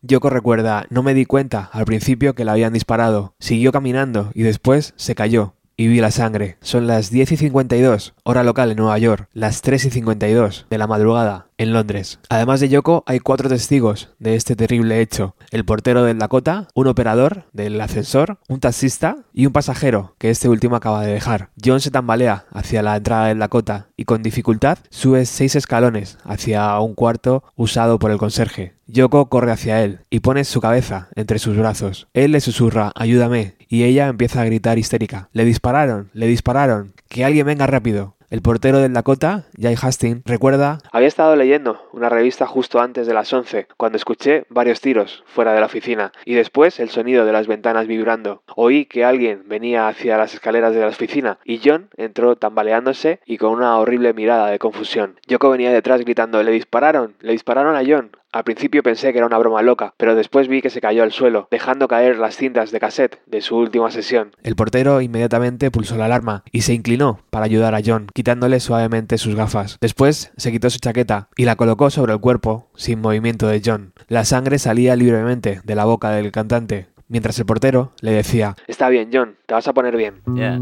Yoko 0.07 0.31
recuerda, 0.31 0.87
no 0.91 1.03
me 1.03 1.15
di 1.15 1.25
cuenta 1.25 1.69
al 1.73 1.85
principio 1.85 2.35
que 2.35 2.45
le 2.45 2.51
habían 2.51 2.73
disparado. 2.73 3.35
Siguió 3.39 3.73
caminando 3.73 4.31
y 4.35 4.43
después 4.43 4.95
se 4.97 5.15
cayó. 5.15 5.55
Y 5.77 5.89
vi 5.89 6.01
la 6.01 6.11
sangre. 6.11 6.57
Son 6.63 6.87
las 6.87 7.11
10 7.11 7.33
y 7.33 7.37
52, 7.37 8.15
hora 8.25 8.43
local 8.43 8.71
en 8.71 8.79
Nueva 8.79 8.99
York, 8.99 9.29
las 9.35 9.61
3 9.61 9.85
y 9.85 9.91
52 9.91 10.67
de 10.71 10.79
la 10.79 10.87
madrugada 10.87 11.46
en 11.59 11.73
Londres. 11.73 12.19
Además 12.29 12.61
de 12.61 12.69
Yoko, 12.69 13.03
hay 13.07 13.21
cuatro 13.21 13.49
testigos 13.49 14.11
de 14.19 14.35
este 14.35 14.57
terrible 14.57 15.01
hecho. 15.01 15.35
El 15.51 15.65
portero 15.65 16.05
del 16.05 16.19
Dakota, 16.19 16.69
un 16.75 16.87
operador 16.87 17.45
del 17.53 17.81
ascensor, 17.81 18.39
un 18.49 18.61
taxista 18.61 19.19
y 19.33 19.47
un 19.47 19.53
pasajero 19.53 20.15
que 20.19 20.31
este 20.31 20.49
último 20.49 20.77
acaba 20.77 21.05
de 21.05 21.13
dejar. 21.13 21.51
John 21.63 21.81
se 21.81 21.91
tambalea 21.91 22.47
hacia 22.51 22.83
la 22.83 22.97
entrada 22.97 23.29
del 23.29 23.39
Dakota 23.39 23.89
y 23.97 24.05
con 24.05 24.23
dificultad 24.23 24.79
sube 24.91 25.25
seis 25.27 25.57
escalones 25.57 26.19
hacia 26.25 26.79
un 26.81 26.95
cuarto 26.95 27.45
usado 27.55 27.99
por 27.99 28.11
el 28.11 28.19
conserje. 28.19 28.75
Yoko 28.87 29.29
corre 29.29 29.51
hacia 29.51 29.83
él 29.83 30.01
y 30.11 30.21
pone 30.21 30.45
su 30.45 30.61
cabeza 30.61 31.09
entre 31.17 31.39
sus 31.39 31.57
brazos. 31.57 32.07
Él 32.15 32.33
le 32.33 32.41
susurra, 32.41 32.93
ayúdame, 32.95 33.57
y 33.69 33.83
ella 33.83 34.07
empieza 34.07 34.41
a 34.41 34.45
gritar 34.45 34.79
histérica. 34.79 35.29
Le 35.33 35.45
dispararon, 35.45 36.11
le 36.13 36.27
dispararon, 36.29 36.93
que 37.09 37.25
alguien 37.25 37.47
venga 37.47 37.67
rápido. 37.67 38.16
El 38.29 38.43
portero 38.43 38.81
del 38.81 38.93
Dakota, 38.93 39.45
Jay 39.57 39.77
Hastings, 39.81 40.23
recuerda 40.25 40.79
Había 40.91 41.07
estado 41.07 41.37
leyendo 41.37 41.89
una 41.93 42.09
revista 42.09 42.45
justo 42.45 42.81
antes 42.81 43.07
de 43.07 43.15
las 43.15 43.33
11, 43.33 43.69
cuando 43.77 43.97
escuché 43.97 44.47
varios 44.49 44.81
tiros 44.81 45.23
fuera 45.27 45.53
de 45.53 45.61
la 45.61 45.67
oficina 45.67 46.11
y 46.25 46.35
después 46.35 46.81
el 46.81 46.91
sonido 46.91 47.25
de 47.25 47.31
las 47.31 47.47
ventanas 47.47 47.87
vibrando. 47.87 48.43
Oí 48.57 48.87
que 48.87 49.05
alguien 49.05 49.45
venía 49.47 49.87
hacia 49.87 50.19
las 50.19 50.35
escaleras 50.35 50.75
de 50.75 50.81
la 50.81 50.89
oficina 50.89 51.39
y 51.45 51.61
John 51.65 51.89
entró 51.97 52.35
tambaleándose 52.35 53.21
y 53.27 53.39
con 53.39 53.53
una 53.53 53.79
horrible 53.79 54.13
mirada 54.13 54.51
de 54.51 54.59
confusión. 54.59 55.21
Yoko 55.29 55.51
venía 55.51 55.71
detrás 55.71 56.01
gritando 56.01 56.43
Le 56.43 56.51
dispararon, 56.51 57.15
le 57.21 57.31
dispararon 57.31 57.77
a 57.77 57.83
John. 57.87 58.11
Al 58.37 58.45
principio 58.45 58.83
pensé 58.83 59.13
que 59.13 59.19
era 59.19 59.27
una 59.27 59.39
broma 59.39 59.63
loca, 59.63 59.95
pero 59.97 60.15
después 60.15 60.47
vi 60.47 60.61
que 60.61 60.69
se 60.69 60.83
cayó 60.83 61.03
al 61.03 61.11
suelo, 61.11 61.49
dejando 61.51 61.89
caer 61.89 62.19
las 62.19 62.37
cintas 62.37 62.71
de 62.71 62.79
cassette 62.79 63.19
de 63.25 63.41
su 63.41 63.57
última 63.57 63.91
sesión. 63.91 64.33
El 64.43 64.57
portero 64.57 65.01
inmediatamente 65.01 65.71
pulsó 65.71 65.97
la 65.97 66.05
alarma 66.05 66.45
y 66.53 66.61
se 66.61 66.75
inclinó 66.75 67.21
para 67.31 67.47
ayudar 67.47 67.75
a 67.75 67.81
John, 67.83 68.09
quitándole 68.13 68.61
suavemente 68.61 69.17
sus 69.17 69.37
gafas. 69.37 69.79
Después 69.81 70.33
se 70.37 70.53
quitó 70.53 70.69
su 70.69 70.81
chaqueta 70.81 71.31
y 71.35 71.47
la 71.47 71.57
colocó 71.57 71.89
sobre 71.89 72.13
el 72.13 72.21
cuerpo, 72.21 72.69
sin 72.75 73.01
movimiento 73.01 73.49
de 73.49 73.63
John. 73.65 73.95
La 74.07 74.27
sangre 74.27 74.59
salía 74.59 74.97
libremente 74.97 75.63
de 75.65 75.75
la 75.75 75.87
boca 75.87 76.11
del 76.11 76.31
cantante, 76.31 76.89
mientras 77.09 77.39
el 77.39 77.47
portero 77.47 77.93
le 78.03 78.11
decía 78.11 78.55
Está 78.67 78.91
bien, 78.91 79.09
John, 79.11 79.37
te 79.47 79.55
vas 79.55 79.67
a 79.67 79.73
poner 79.73 79.97
bien. 79.97 80.21
Yeah. 80.35 80.59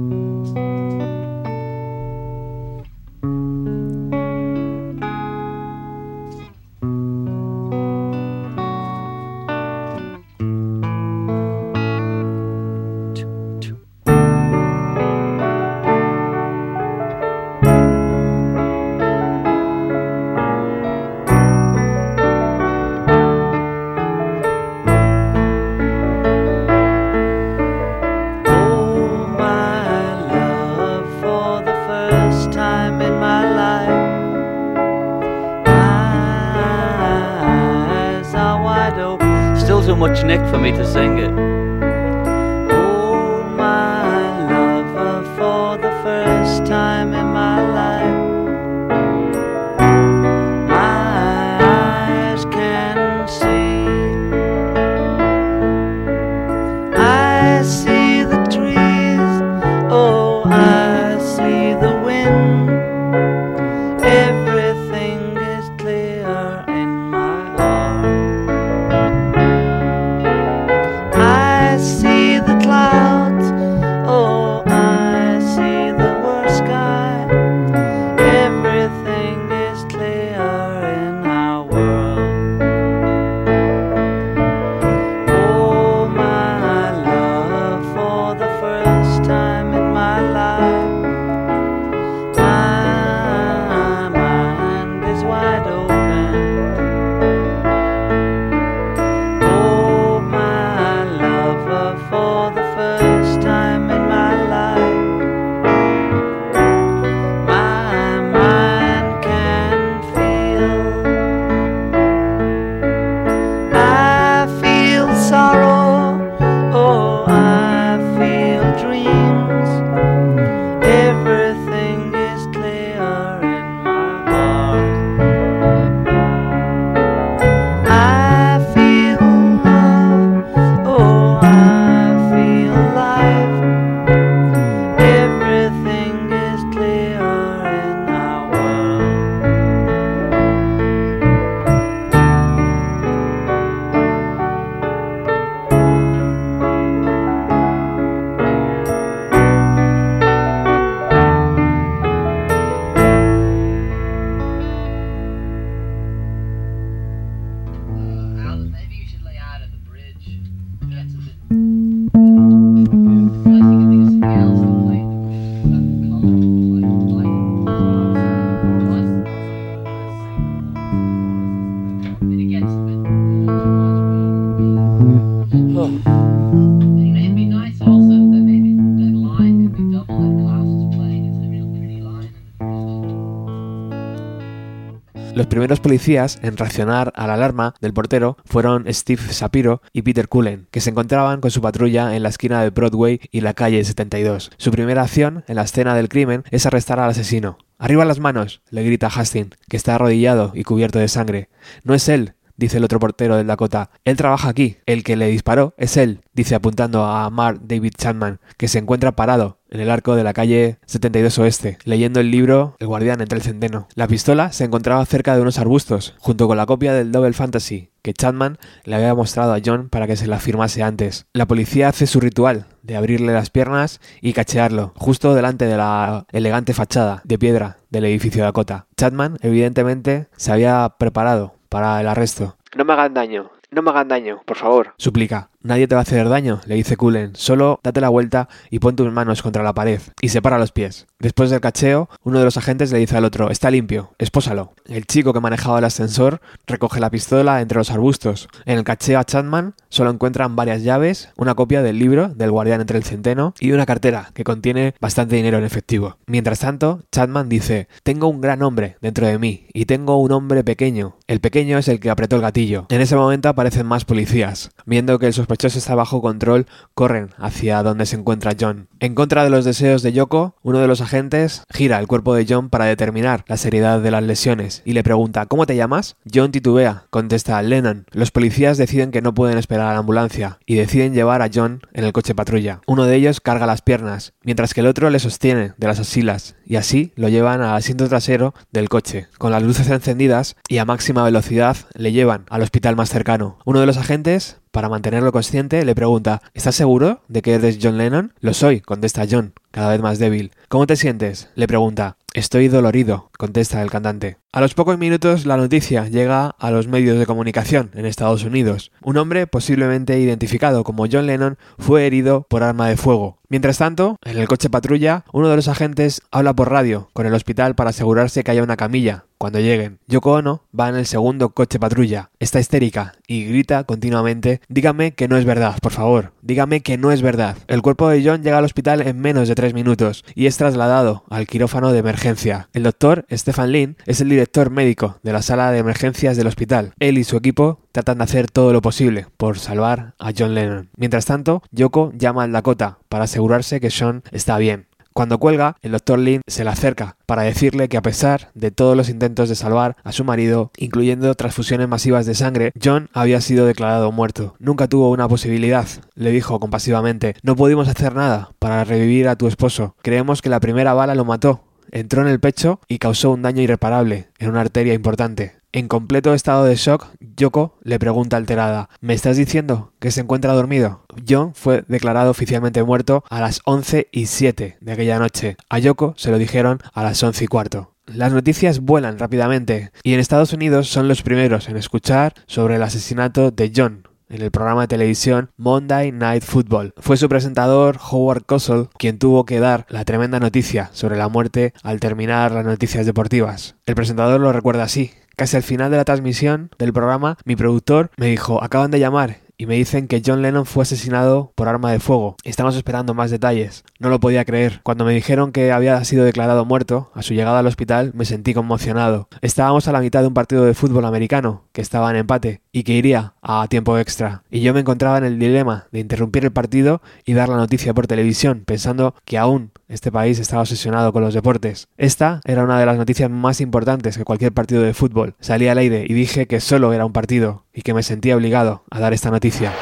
Primeros 185.54 185.78
policías 185.78 186.40
en 186.42 186.56
reaccionar 186.56 187.12
a 187.14 187.28
la 187.28 187.34
alarma 187.34 187.74
del 187.80 187.92
portero 187.92 188.36
fueron 188.44 188.92
Steve 188.92 189.22
Shapiro 189.30 189.82
y 189.92 190.02
Peter 190.02 190.26
Cullen, 190.26 190.66
que 190.72 190.80
se 190.80 190.90
encontraban 190.90 191.40
con 191.40 191.52
su 191.52 191.60
patrulla 191.60 192.16
en 192.16 192.24
la 192.24 192.30
esquina 192.30 192.60
de 192.60 192.70
Broadway 192.70 193.20
y 193.30 193.40
la 193.40 193.54
calle 193.54 193.84
72. 193.84 194.50
Su 194.56 194.72
primera 194.72 195.02
acción 195.02 195.44
en 195.46 195.54
la 195.54 195.62
escena 195.62 195.94
del 195.94 196.08
crimen 196.08 196.42
es 196.50 196.66
arrestar 196.66 196.98
al 196.98 197.10
asesino. 197.10 197.58
¡Arriba 197.78 198.04
las 198.04 198.18
manos! 198.18 198.62
le 198.70 198.82
grita 198.82 199.06
Hastings, 199.06 199.56
que 199.68 199.76
está 199.76 199.94
arrodillado 199.94 200.50
y 200.56 200.64
cubierto 200.64 200.98
de 200.98 201.06
sangre. 201.06 201.50
No 201.84 201.94
es 201.94 202.08
él, 202.08 202.34
dice 202.56 202.78
el 202.78 202.84
otro 202.84 202.98
portero 202.98 203.36
del 203.36 203.46
Dakota. 203.46 203.90
Él 204.04 204.16
trabaja 204.16 204.48
aquí. 204.48 204.78
El 204.86 205.04
que 205.04 205.16
le 205.16 205.28
disparó 205.28 205.74
es 205.76 205.96
él, 205.96 206.20
dice 206.32 206.54
apuntando 206.54 207.04
a 207.04 207.28
Mark 207.30 207.60
David 207.62 207.94
Chapman, 207.96 208.40
que 208.56 208.68
se 208.68 208.78
encuentra 208.78 209.12
parado 209.12 209.58
en 209.70 209.80
el 209.80 209.90
arco 209.90 210.14
de 210.14 210.24
la 210.24 210.32
calle 210.32 210.78
72 210.86 211.38
Oeste, 211.38 211.78
leyendo 211.84 212.20
el 212.20 212.30
libro 212.30 212.76
El 212.78 212.86
guardián 212.86 213.20
entre 213.20 213.38
el 213.38 213.42
centeno. 213.42 213.88
La 213.94 214.06
pistola 214.06 214.52
se 214.52 214.64
encontraba 214.64 215.04
cerca 215.04 215.34
de 215.34 215.42
unos 215.42 215.58
arbustos, 215.58 216.14
junto 216.18 216.46
con 216.46 216.56
la 216.56 216.66
copia 216.66 216.92
del 216.92 217.12
Double 217.12 217.32
Fantasy 217.32 217.90
que 218.04 218.12
Chapman 218.12 218.58
le 218.84 218.96
había 218.96 219.14
mostrado 219.14 219.54
a 219.54 219.60
John 219.64 219.88
para 219.88 220.06
que 220.06 220.16
se 220.16 220.26
la 220.26 220.38
firmase 220.38 220.82
antes. 220.82 221.26
La 221.32 221.46
policía 221.46 221.88
hace 221.88 222.06
su 222.06 222.20
ritual 222.20 222.66
de 222.82 222.96
abrirle 222.96 223.32
las 223.32 223.48
piernas 223.48 223.98
y 224.20 224.34
cachearlo, 224.34 224.92
justo 224.96 225.34
delante 225.34 225.64
de 225.64 225.78
la 225.78 226.26
elegante 226.30 226.74
fachada 226.74 227.22
de 227.24 227.38
piedra 227.38 227.78
del 227.88 228.04
edificio 228.04 228.44
Dakota. 228.44 228.86
Chapman, 228.98 229.38
evidentemente, 229.40 230.28
se 230.36 230.52
había 230.52 230.96
preparado 230.98 231.53
para 231.74 232.00
el 232.00 232.06
arresto. 232.06 232.56
No 232.76 232.84
me 232.84 232.92
hagan 232.92 233.14
daño, 233.14 233.50
no 233.72 233.82
me 233.82 233.90
hagan 233.90 234.06
daño, 234.06 234.42
por 234.46 234.56
favor, 234.56 234.94
suplica. 234.96 235.50
Nadie 235.64 235.88
te 235.88 235.94
va 235.94 236.02
a 236.02 236.02
hacer 236.02 236.28
daño, 236.28 236.60
le 236.66 236.74
dice 236.74 236.98
Cullen. 236.98 237.32
Solo 237.36 237.80
date 237.82 238.02
la 238.02 238.10
vuelta 238.10 238.50
y 238.68 238.80
pon 238.80 238.96
tus 238.96 239.10
manos 239.10 239.40
contra 239.40 239.62
la 239.62 239.72
pared. 239.72 239.98
Y 240.20 240.28
separa 240.28 240.58
los 240.58 240.72
pies. 240.72 241.06
Después 241.18 241.48
del 241.48 241.62
cacheo, 241.62 242.10
uno 242.22 242.38
de 242.38 242.44
los 242.44 242.58
agentes 242.58 242.92
le 242.92 242.98
dice 242.98 243.16
al 243.16 243.24
otro, 243.24 243.50
está 243.50 243.70
limpio, 243.70 244.12
espósalo. 244.18 244.74
El 244.84 245.06
chico 245.06 245.32
que 245.32 245.40
manejaba 245.40 245.78
el 245.78 245.86
ascensor 245.86 246.42
recoge 246.66 247.00
la 247.00 247.08
pistola 247.08 247.62
entre 247.62 247.78
los 247.78 247.90
arbustos. 247.90 248.46
En 248.66 248.76
el 248.76 248.84
cacheo 248.84 249.18
a 249.18 249.24
Chapman 249.24 249.74
solo 249.88 250.10
encuentran 250.10 250.54
varias 250.54 250.82
llaves, 250.82 251.30
una 251.38 251.54
copia 251.54 251.82
del 251.82 251.98
libro 251.98 252.28
del 252.28 252.50
guardián 252.50 252.82
entre 252.82 252.98
el 252.98 253.04
centeno 253.04 253.54
y 253.58 253.72
una 253.72 253.86
cartera 253.86 254.32
que 254.34 254.44
contiene 254.44 254.94
bastante 255.00 255.36
dinero 255.36 255.56
en 255.56 255.64
efectivo. 255.64 256.18
Mientras 256.26 256.58
tanto, 256.58 257.04
Chapman 257.10 257.48
dice, 257.48 257.88
tengo 258.02 258.28
un 258.28 258.42
gran 258.42 258.60
hombre 258.60 258.98
dentro 259.00 259.26
de 259.26 259.38
mí 259.38 259.66
y 259.72 259.86
tengo 259.86 260.20
un 260.20 260.32
hombre 260.32 260.62
pequeño. 260.62 261.16
El 261.26 261.40
pequeño 261.40 261.78
es 261.78 261.88
el 261.88 262.00
que 262.00 262.10
apretó 262.10 262.36
el 262.36 262.42
gatillo. 262.42 262.84
En 262.90 263.00
ese 263.00 263.16
momento 263.16 263.48
aparecen 263.48 263.86
más 263.86 264.04
policías. 264.04 264.70
Viendo 264.84 265.18
que 265.18 265.28
el 265.28 265.32
sospechoso 265.32 265.53
está 265.62 265.94
bajo 265.94 266.20
control, 266.20 266.66
corren 266.94 267.30
hacia 267.38 267.82
donde 267.82 268.06
se 268.06 268.16
encuentra 268.16 268.54
John. 268.58 268.88
En 269.00 269.14
contra 269.14 269.44
de 269.44 269.50
los 269.50 269.64
deseos 269.64 270.02
de 270.02 270.12
Yoko, 270.12 270.56
uno 270.62 270.78
de 270.78 270.86
los 270.86 271.00
agentes 271.00 271.62
gira 271.70 271.98
el 271.98 272.06
cuerpo 272.06 272.34
de 272.34 272.46
John 272.48 272.68
para 272.68 272.84
determinar 272.84 273.44
la 273.46 273.56
seriedad 273.56 274.00
de 274.00 274.10
las 274.10 274.22
lesiones 274.22 274.82
y 274.84 274.92
le 274.92 275.02
pregunta 275.02 275.46
¿Cómo 275.46 275.66
te 275.66 275.76
llamas? 275.76 276.16
John 276.32 276.52
titubea, 276.52 277.04
contesta 277.10 277.62
Lennon. 277.62 278.06
Los 278.12 278.30
policías 278.30 278.78
deciden 278.78 279.10
que 279.10 279.22
no 279.22 279.34
pueden 279.34 279.58
esperar 279.58 279.88
a 279.88 279.92
la 279.92 279.98
ambulancia 279.98 280.58
y 280.66 280.74
deciden 280.74 281.14
llevar 281.14 281.42
a 281.42 281.50
John 281.52 281.80
en 281.92 282.04
el 282.04 282.12
coche 282.12 282.34
patrulla. 282.34 282.80
Uno 282.86 283.04
de 283.04 283.16
ellos 283.16 283.40
carga 283.40 283.66
las 283.66 283.82
piernas, 283.82 284.34
mientras 284.42 284.74
que 284.74 284.80
el 284.80 284.86
otro 284.86 285.08
le 285.10 285.18
sostiene 285.18 285.72
de 285.76 285.86
las 285.86 286.00
asilas 286.00 286.56
y 286.66 286.76
así 286.76 287.12
lo 287.16 287.28
llevan 287.28 287.62
al 287.62 287.76
asiento 287.76 288.08
trasero 288.08 288.54
del 288.70 288.88
coche. 288.88 289.28
Con 289.38 289.52
las 289.52 289.62
luces 289.62 289.88
encendidas 289.88 290.56
y 290.68 290.78
a 290.78 290.84
máxima 290.84 291.24
velocidad 291.24 291.76
le 291.94 292.12
llevan 292.12 292.44
al 292.50 292.62
hospital 292.62 292.96
más 292.96 293.08
cercano. 293.08 293.58
Uno 293.64 293.80
de 293.80 293.86
los 293.86 293.96
agentes 293.96 294.58
para 294.74 294.88
mantenerlo 294.88 295.30
consciente, 295.30 295.84
le 295.84 295.94
pregunta 295.94 296.42
¿Estás 296.52 296.74
seguro 296.74 297.20
de 297.28 297.42
que 297.42 297.54
eres 297.54 297.78
John 297.80 297.96
Lennon? 297.96 298.32
Lo 298.40 298.52
soy, 298.54 298.80
contesta 298.80 299.24
John, 299.30 299.52
cada 299.70 299.90
vez 299.90 300.02
más 300.02 300.18
débil. 300.18 300.50
¿Cómo 300.68 300.88
te 300.88 300.96
sientes? 300.96 301.48
le 301.54 301.68
pregunta. 301.68 302.16
Estoy 302.34 302.66
dolorido, 302.66 303.30
contesta 303.44 303.82
el 303.82 303.90
cantante. 303.90 304.38
A 304.52 304.62
los 304.62 304.72
pocos 304.72 304.96
minutos 304.96 305.44
la 305.44 305.58
noticia 305.58 306.08
llega 306.08 306.54
a 306.58 306.70
los 306.70 306.88
medios 306.88 307.18
de 307.18 307.26
comunicación 307.26 307.90
en 307.92 308.06
Estados 308.06 308.42
Unidos. 308.44 308.90
Un 309.02 309.18
hombre 309.18 309.46
posiblemente 309.46 310.18
identificado 310.18 310.82
como 310.82 311.06
John 311.10 311.26
Lennon 311.26 311.58
fue 311.78 312.06
herido 312.06 312.46
por 312.48 312.62
arma 312.62 312.88
de 312.88 312.96
fuego. 312.96 313.36
Mientras 313.50 313.78
tanto, 313.78 314.16
en 314.24 314.38
el 314.38 314.48
coche 314.48 314.70
patrulla, 314.70 315.24
uno 315.32 315.48
de 315.48 315.56
los 315.56 315.68
agentes 315.68 316.22
habla 316.30 316.54
por 316.54 316.70
radio 316.70 317.10
con 317.12 317.26
el 317.26 317.34
hospital 317.34 317.74
para 317.74 317.90
asegurarse 317.90 318.42
que 318.42 318.50
haya 318.50 318.62
una 318.62 318.76
camilla 318.76 319.26
cuando 319.38 319.60
lleguen. 319.60 319.98
Yoko 320.06 320.32
Ono 320.32 320.62
va 320.78 320.88
en 320.88 320.96
el 320.96 321.04
segundo 321.04 321.50
coche 321.50 321.78
patrulla. 321.78 322.30
Está 322.38 322.60
histérica 322.60 323.12
y 323.26 323.44
grita 323.44 323.84
continuamente 323.84 324.62
Dígame 324.68 325.12
que 325.12 325.28
no 325.28 325.36
es 325.36 325.44
verdad, 325.44 325.76
por 325.82 325.92
favor. 325.92 326.32
Dígame 326.40 326.80
que 326.80 326.96
no 326.96 327.12
es 327.12 327.20
verdad. 327.20 327.56
El 327.66 327.82
cuerpo 327.82 328.08
de 328.08 328.24
John 328.24 328.42
llega 328.42 328.58
al 328.58 328.64
hospital 328.64 329.02
en 329.02 329.20
menos 329.20 329.46
de 329.46 329.54
tres 329.54 329.74
minutos 329.74 330.24
y 330.34 330.46
es 330.46 330.56
trasladado 330.56 331.24
al 331.28 331.46
quirófano 331.46 331.92
de 331.92 331.98
emergencia. 331.98 332.70
El 332.72 332.84
doctor 332.84 333.26
Stefan 333.36 333.72
Lin, 333.72 333.96
es 334.06 334.20
el 334.20 334.28
director 334.28 334.70
médico 334.70 335.18
de 335.22 335.32
la 335.32 335.42
sala 335.42 335.70
de 335.70 335.78
emergencias 335.78 336.36
del 336.36 336.46
hospital. 336.46 336.92
Él 336.98 337.18
y 337.18 337.24
su 337.24 337.36
equipo 337.36 337.80
tratan 337.92 338.18
de 338.18 338.24
hacer 338.24 338.50
todo 338.50 338.72
lo 338.72 338.82
posible 338.82 339.26
por 339.36 339.58
salvar 339.58 340.14
a 340.18 340.32
John 340.36 340.54
Lennon. 340.54 340.90
Mientras 340.96 341.26
tanto, 341.26 341.62
Yoko 341.70 342.12
llama 342.16 342.44
al 342.44 342.52
Dakota 342.52 342.98
para 343.08 343.24
asegurarse 343.24 343.80
que 343.80 343.90
Sean 343.90 344.22
está 344.32 344.58
bien. 344.58 344.86
Cuando 345.14 345.38
cuelga, 345.38 345.76
el 345.80 345.92
doctor 345.92 346.18
Lin 346.18 346.40
se 346.48 346.64
le 346.64 346.70
acerca 346.70 347.16
para 347.24 347.42
decirle 347.42 347.88
que 347.88 347.96
a 347.96 348.02
pesar 348.02 348.50
de 348.54 348.72
todos 348.72 348.96
los 348.96 349.08
intentos 349.08 349.48
de 349.48 349.54
salvar 349.54 349.96
a 350.02 350.10
su 350.10 350.24
marido, 350.24 350.72
incluyendo 350.76 351.32
transfusiones 351.36 351.86
masivas 351.86 352.26
de 352.26 352.34
sangre, 352.34 352.72
John 352.82 353.08
había 353.12 353.40
sido 353.40 353.64
declarado 353.64 354.10
muerto. 354.10 354.56
Nunca 354.58 354.88
tuvo 354.88 355.12
una 355.12 355.28
posibilidad, 355.28 355.86
le 356.16 356.32
dijo 356.32 356.58
compasivamente. 356.58 357.36
No 357.44 357.54
pudimos 357.54 357.86
hacer 357.86 358.16
nada 358.16 358.50
para 358.58 358.82
revivir 358.82 359.28
a 359.28 359.36
tu 359.36 359.46
esposo. 359.46 359.94
Creemos 360.02 360.42
que 360.42 360.48
la 360.48 360.58
primera 360.58 360.94
bala 360.94 361.14
lo 361.14 361.24
mató. 361.24 361.62
Entró 361.94 362.22
en 362.22 362.26
el 362.26 362.40
pecho 362.40 362.80
y 362.88 362.98
causó 362.98 363.30
un 363.30 363.42
daño 363.42 363.62
irreparable 363.62 364.26
en 364.40 364.50
una 364.50 364.62
arteria 364.62 364.94
importante. 364.94 365.54
En 365.70 365.86
completo 365.86 366.34
estado 366.34 366.64
de 366.64 366.74
shock, 366.74 367.06
Yoko 367.36 367.78
le 367.84 368.00
pregunta 368.00 368.36
alterada, 368.36 368.88
¿me 369.00 369.14
estás 369.14 369.36
diciendo 369.36 369.92
que 370.00 370.10
se 370.10 370.22
encuentra 370.22 370.54
dormido? 370.54 371.04
John 371.28 371.54
fue 371.54 371.84
declarado 371.86 372.32
oficialmente 372.32 372.82
muerto 372.82 373.22
a 373.30 373.40
las 373.40 373.60
11 373.64 374.08
y 374.10 374.26
7 374.26 374.78
de 374.80 374.92
aquella 374.92 375.20
noche. 375.20 375.56
A 375.68 375.78
Yoko 375.78 376.14
se 376.16 376.32
lo 376.32 376.38
dijeron 376.38 376.80
a 376.92 377.04
las 377.04 377.22
11 377.22 377.44
y 377.44 377.46
cuarto. 377.46 377.92
Las 378.06 378.32
noticias 378.32 378.80
vuelan 378.80 379.20
rápidamente 379.20 379.92
y 380.02 380.14
en 380.14 380.20
Estados 380.20 380.52
Unidos 380.52 380.88
son 380.88 381.06
los 381.06 381.22
primeros 381.22 381.68
en 381.68 381.76
escuchar 381.76 382.34
sobre 382.48 382.74
el 382.74 382.82
asesinato 382.82 383.52
de 383.52 383.72
John, 383.74 384.08
en 384.34 384.42
el 384.42 384.50
programa 384.50 384.82
de 384.82 384.88
televisión 384.88 385.50
Monday 385.56 386.10
Night 386.10 386.42
Football. 386.42 386.92
Fue 386.98 387.16
su 387.16 387.28
presentador 387.28 387.98
Howard 388.10 388.44
Cosell 388.44 388.88
quien 388.98 389.18
tuvo 389.18 389.44
que 389.44 389.60
dar 389.60 389.86
la 389.88 390.04
tremenda 390.04 390.40
noticia 390.40 390.90
sobre 390.92 391.16
la 391.16 391.28
muerte 391.28 391.72
al 391.82 392.00
terminar 392.00 392.50
las 392.50 392.64
noticias 392.64 393.06
deportivas. 393.06 393.76
El 393.86 393.94
presentador 393.94 394.40
lo 394.40 394.52
recuerda 394.52 394.82
así. 394.82 395.12
Casi 395.36 395.56
al 395.56 395.62
final 395.62 395.90
de 395.90 395.96
la 395.96 396.04
transmisión 396.04 396.70
del 396.78 396.92
programa, 396.92 397.38
mi 397.44 397.56
productor 397.56 398.10
me 398.16 398.26
dijo, 398.26 398.62
acaban 398.62 398.90
de 398.90 399.00
llamar 399.00 399.38
y 399.56 399.66
me 399.66 399.74
dicen 399.76 400.08
que 400.08 400.22
John 400.24 400.42
Lennon 400.42 400.66
fue 400.66 400.82
asesinado 400.82 401.52
por 401.54 401.68
arma 401.68 401.92
de 401.92 402.00
fuego. 402.00 402.36
Estamos 402.44 402.76
esperando 402.76 403.14
más 403.14 403.30
detalles. 403.30 403.84
No 403.98 404.08
lo 404.08 404.20
podía 404.20 404.44
creer. 404.44 404.80
Cuando 404.82 405.04
me 405.04 405.14
dijeron 405.14 405.52
que 405.52 405.72
había 405.72 406.02
sido 406.04 406.24
declarado 406.24 406.64
muerto, 406.64 407.10
a 407.14 407.22
su 407.22 407.34
llegada 407.34 407.60
al 407.60 407.66
hospital 407.66 408.12
me 408.14 408.24
sentí 408.24 408.54
conmocionado. 408.54 409.28
Estábamos 409.40 409.88
a 409.88 409.92
la 409.92 410.00
mitad 410.00 410.20
de 410.20 410.28
un 410.28 410.34
partido 410.34 410.64
de 410.64 410.74
fútbol 410.74 411.04
americano, 411.04 411.64
que 411.72 411.82
estaba 411.82 412.10
en 412.10 412.16
empate, 412.16 412.60
y 412.72 412.82
que 412.82 412.94
iría 412.94 413.34
a 413.42 413.66
tiempo 413.68 413.98
extra. 413.98 414.42
Y 414.50 414.60
yo 414.60 414.74
me 414.74 414.80
encontraba 414.80 415.18
en 415.18 415.24
el 415.24 415.38
dilema 415.38 415.86
de 415.92 416.00
interrumpir 416.00 416.44
el 416.44 416.52
partido 416.52 417.02
y 417.24 417.34
dar 417.34 417.48
la 417.48 417.56
noticia 417.56 417.94
por 417.94 418.06
televisión, 418.06 418.64
pensando 418.66 419.14
que 419.24 419.38
aún 419.38 419.70
este 419.88 420.10
país 420.10 420.38
estaba 420.38 420.62
obsesionado 420.62 421.12
con 421.12 421.22
los 421.22 421.34
deportes. 421.34 421.88
Esta 421.96 422.40
era 422.44 422.64
una 422.64 422.78
de 422.78 422.86
las 422.86 422.96
noticias 422.96 423.30
más 423.30 423.60
importantes 423.60 424.16
que 424.16 424.24
cualquier 424.24 424.52
partido 424.52 424.82
de 424.82 424.94
fútbol. 424.94 425.34
Salí 425.40 425.68
al 425.68 425.78
aire 425.78 426.04
y 426.08 426.14
dije 426.14 426.46
que 426.46 426.60
solo 426.60 426.92
era 426.92 427.06
un 427.06 427.12
partido 427.12 427.64
y 427.72 427.82
que 427.82 427.94
me 427.94 428.02
sentía 428.02 428.36
obligado 428.36 428.84
a 428.90 429.00
dar 429.00 429.12
esta 429.12 429.30
noticia. 429.30 429.72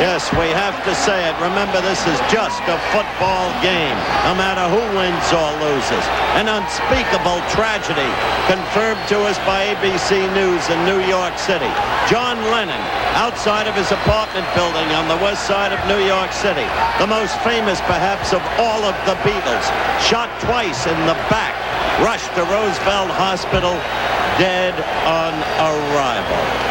Yes, 0.00 0.26
we 0.32 0.48
have 0.50 0.74
to 0.88 0.94
say 1.06 1.28
it. 1.28 1.34
Remember, 1.38 1.78
this 1.84 2.00
is 2.08 2.18
just 2.26 2.58
a 2.66 2.80
football 2.90 3.46
game, 3.62 3.94
no 4.26 4.34
matter 4.34 4.66
who 4.66 4.82
wins 4.96 5.28
or 5.30 5.50
loses. 5.60 6.04
An 6.34 6.50
unspeakable 6.50 7.38
tragedy 7.52 8.08
confirmed 8.50 8.98
to 9.12 9.22
us 9.28 9.38
by 9.46 9.70
ABC 9.76 10.18
News 10.34 10.64
in 10.72 10.80
New 10.88 10.98
York 11.06 11.38
City. 11.38 11.70
John 12.10 12.40
Lennon, 12.50 12.80
outside 13.14 13.68
of 13.68 13.76
his 13.76 13.92
apartment 13.92 14.48
building 14.56 14.88
on 14.96 15.06
the 15.06 15.20
west 15.22 15.46
side 15.46 15.70
of 15.70 15.78
New 15.86 16.02
York 16.02 16.32
City, 16.32 16.66
the 16.98 17.06
most 17.06 17.38
famous 17.46 17.78
perhaps 17.84 18.32
of 18.32 18.42
all 18.58 18.82
of 18.82 18.96
the 19.06 19.14
Beatles, 19.22 19.66
shot 20.00 20.32
twice 20.40 20.88
in 20.88 20.98
the 21.06 21.18
back, 21.28 21.54
rushed 22.00 22.32
to 22.34 22.42
Roosevelt 22.48 23.14
Hospital, 23.14 23.76
dead 24.40 24.74
on 25.06 25.32
arrival 25.60 26.63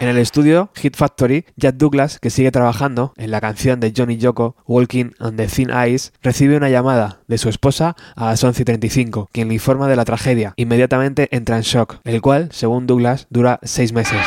En 0.00 0.08
el 0.08 0.18
estudio 0.18 0.70
Hit 0.74 0.96
Factory, 0.96 1.46
Jack 1.56 1.76
Douglas, 1.76 2.18
que 2.18 2.30
sigue 2.30 2.50
trabajando 2.50 3.14
en 3.16 3.30
la 3.30 3.40
canción 3.40 3.80
de 3.80 3.94
Johnny 3.96 4.18
Yoko, 4.18 4.56
Walking 4.66 5.12
on 5.20 5.36
the 5.36 5.46
Thin 5.46 5.70
Ice, 5.88 6.10
recibe 6.22 6.56
una 6.56 6.68
llamada 6.68 7.20
de 7.28 7.38
su 7.38 7.48
esposa 7.48 7.96
a 8.14 8.26
las 8.26 8.44
11.35, 8.44 9.28
quien 9.32 9.48
le 9.48 9.54
informa 9.54 9.88
de 9.88 9.96
la 9.96 10.04
tragedia. 10.04 10.52
Inmediatamente 10.56 11.28
entra 11.30 11.56
en 11.56 11.62
shock, 11.62 12.00
el 12.04 12.20
cual, 12.20 12.48
según 12.52 12.86
Douglas, 12.86 13.26
dura 13.30 13.58
seis 13.62 13.92
meses. 13.92 14.20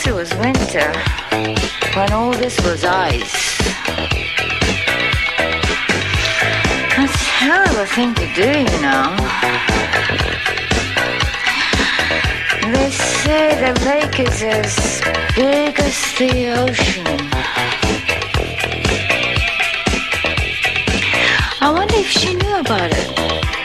Course, 0.00 0.06
it 0.06 0.14
was 0.14 0.34
winter 0.38 0.92
when 1.94 2.12
all 2.12 2.32
this 2.32 2.58
was 2.60 2.84
ice. 2.84 3.58
That's 6.96 7.22
a 7.42 7.78
a 7.78 7.86
thing 7.86 8.14
to 8.14 8.26
do, 8.34 8.48
you 8.48 8.80
know. 8.80 9.16
They 12.72 12.90
say 12.90 13.56
the 13.60 13.72
lake 13.86 14.20
is 14.20 14.42
as 14.42 15.00
big 15.34 15.78
as 15.80 15.96
the 16.18 16.50
ocean. 16.58 17.06
I 21.60 21.70
wonder 21.72 21.96
if 21.96 22.06
she 22.06 22.34
knew 22.34 22.56
about 22.56 22.90
it. 22.92 23.59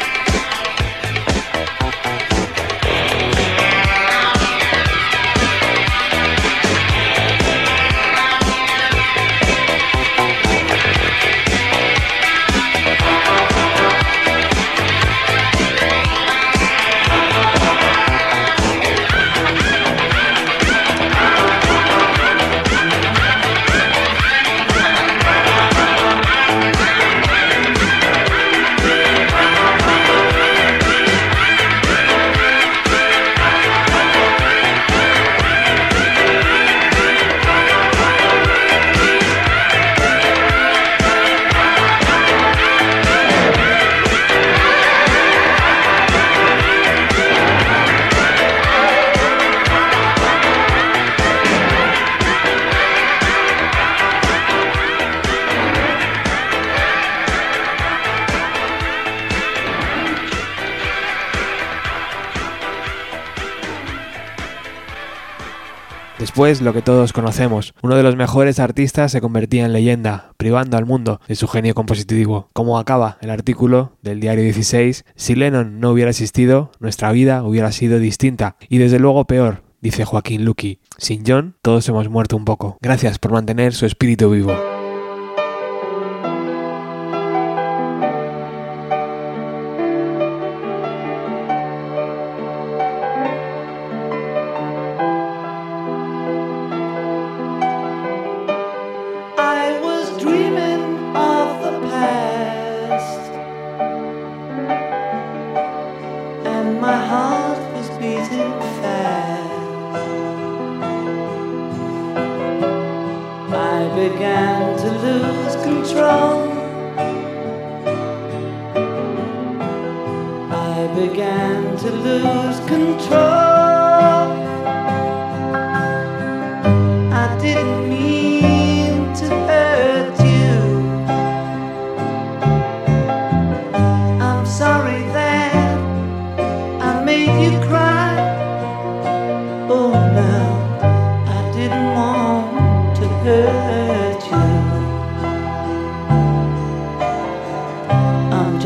Lo 66.45 66.73
que 66.73 66.83
todos 66.83 67.11
conocemos, 67.11 67.73
uno 67.81 67.95
de 67.95 68.03
los 68.03 68.15
mejores 68.15 68.59
artistas 68.59 69.11
se 69.11 69.19
convertía 69.19 69.65
en 69.65 69.73
leyenda, 69.73 70.33
privando 70.37 70.77
al 70.77 70.85
mundo 70.85 71.19
de 71.27 71.33
su 71.33 71.47
genio 71.47 71.73
compositivo. 71.73 72.49
Como 72.53 72.77
acaba 72.77 73.17
el 73.21 73.31
artículo 73.31 73.93
del 74.03 74.19
diario 74.19 74.43
16, 74.43 75.05
si 75.15 75.33
Lennon 75.33 75.79
no 75.79 75.89
hubiera 75.89 76.11
existido, 76.11 76.69
nuestra 76.79 77.11
vida 77.11 77.41
hubiera 77.41 77.71
sido 77.71 77.97
distinta 77.97 78.57
y 78.69 78.77
desde 78.77 78.99
luego 78.99 79.25
peor, 79.25 79.63
dice 79.81 80.05
Joaquín 80.05 80.45
Luqui. 80.45 80.77
Sin 80.99 81.23
John, 81.25 81.55
todos 81.63 81.89
hemos 81.89 82.09
muerto 82.09 82.37
un 82.37 82.45
poco. 82.45 82.77
Gracias 82.79 83.17
por 83.17 83.31
mantener 83.31 83.73
su 83.73 83.87
espíritu 83.87 84.29
vivo. 84.29 84.74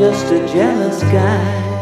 Just 0.00 0.32
a 0.32 0.38
jealous 0.46 1.02
guy. 1.02 1.79